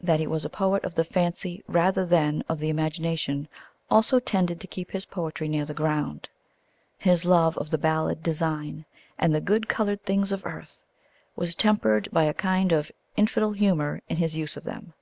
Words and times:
That 0.00 0.18
he 0.18 0.26
was 0.26 0.44
a 0.44 0.50
poet 0.50 0.82
of 0.82 0.96
the 0.96 1.04
fancy 1.04 1.62
rather 1.68 2.04
than 2.04 2.42
of 2.48 2.58
the 2.58 2.68
imagination 2.68 3.46
also 3.88 4.18
tended 4.18 4.58
to 4.60 4.66
keep 4.66 4.90
his 4.90 5.04
poetry 5.04 5.46
near 5.46 5.64
the 5.64 5.72
ground. 5.72 6.28
His 6.98 7.24
love 7.24 7.56
of 7.56 7.70
the 7.70 7.78
ballad 7.78 8.24
design 8.24 8.86
and 9.18 9.32
"the 9.32 9.40
good 9.40 9.68
coloured 9.68 10.02
things 10.02 10.32
of 10.32 10.44
Earth" 10.44 10.82
was 11.36 11.54
tempered 11.54 12.08
by 12.10 12.24
a 12.24 12.34
kind 12.34 12.72
of 12.72 12.90
infidel 13.16 13.52
humour 13.52 14.00
in 14.08 14.16
his 14.16 14.36
use 14.36 14.56
of 14.56 14.64
them. 14.64 14.94